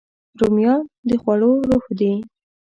رومیان 0.39 0.81
د 1.07 1.11
خوړو 1.21 1.51
روح 1.69 1.85
دي 1.99 2.13